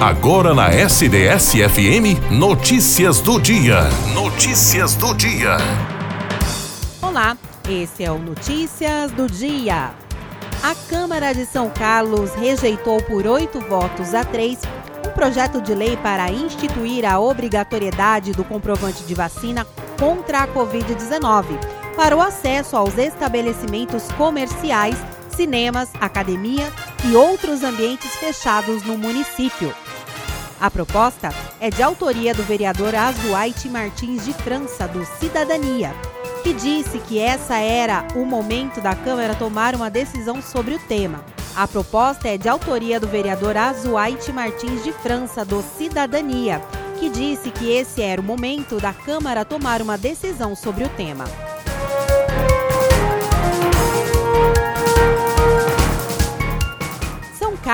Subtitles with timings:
[0.00, 3.82] Agora na SDS-FM, notícias do dia.
[4.14, 5.58] Notícias do dia.
[7.02, 7.36] Olá,
[7.68, 9.90] esse é o Notícias do Dia.
[10.62, 14.60] A Câmara de São Carlos rejeitou por oito votos a três
[15.06, 19.66] um projeto de lei para instituir a obrigatoriedade do comprovante de vacina
[19.98, 21.44] contra a Covid-19
[21.94, 24.96] para o acesso aos estabelecimentos comerciais,
[25.28, 26.72] cinemas, academia
[27.04, 29.74] e outros ambientes fechados no município.
[30.60, 35.94] A proposta é de autoria do vereador Azuaite Martins de França, do Cidadania,
[36.42, 41.24] que disse que essa era o momento da Câmara tomar uma decisão sobre o tema.
[41.56, 46.60] A proposta é de autoria do vereador Azuaite Martins de França, do Cidadania,
[46.98, 51.24] que disse que esse era o momento da Câmara tomar uma decisão sobre o tema.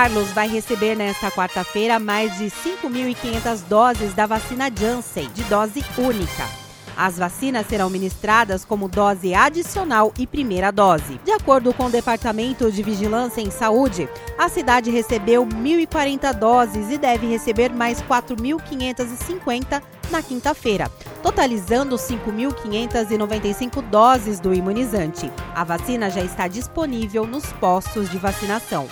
[0.00, 6.48] Carlos vai receber nesta quarta-feira mais de 5.500 doses da vacina Janssen, de dose única.
[6.96, 11.20] As vacinas serão ministradas como dose adicional e primeira dose.
[11.22, 16.96] De acordo com o Departamento de Vigilância em Saúde, a cidade recebeu 1.040 doses e
[16.96, 20.90] deve receber mais 4.550 na quinta-feira,
[21.22, 25.30] totalizando 5.595 doses do imunizante.
[25.54, 28.88] A vacina já está disponível nos postos de vacinação.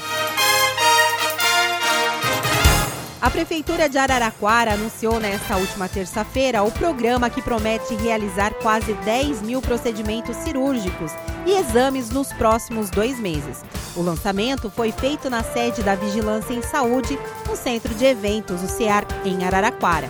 [3.29, 9.43] A Prefeitura de Araraquara anunciou nesta última terça-feira o programa que promete realizar quase 10
[9.43, 11.13] mil procedimentos cirúrgicos
[11.45, 13.63] e exames nos próximos dois meses.
[13.95, 18.67] O lançamento foi feito na sede da Vigilância em Saúde, no Centro de Eventos, o
[18.67, 20.09] CEAR, em Araraquara.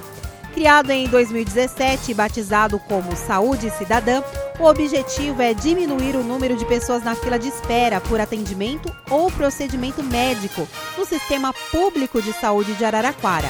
[0.59, 4.25] Criado em 2017 e batizado como Saúde Cidadã,
[4.59, 9.31] o objetivo é diminuir o número de pessoas na fila de espera por atendimento ou
[9.31, 10.67] procedimento médico
[10.99, 13.49] no sistema público de saúde de Araraquara.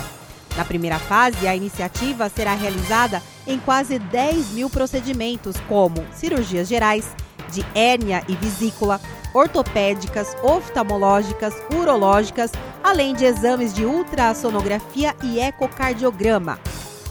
[0.55, 7.07] Na primeira fase, a iniciativa será realizada em quase 10 mil procedimentos, como cirurgias gerais,
[7.51, 9.01] de hérnia e vesícula,
[9.33, 12.53] ortopédicas, oftalmológicas, urológicas,
[12.85, 16.61] além de exames de ultrassonografia e ecocardiograma.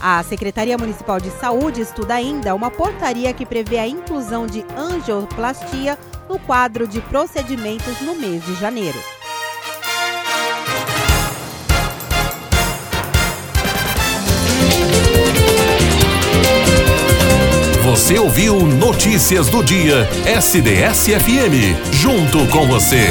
[0.00, 5.98] A Secretaria Municipal de Saúde estuda ainda uma portaria que prevê a inclusão de angioplastia
[6.28, 8.98] no quadro de procedimentos no mês de janeiro.
[17.84, 21.92] Você ouviu Notícias do Dia SDS-FM.
[21.92, 23.08] Junto com você.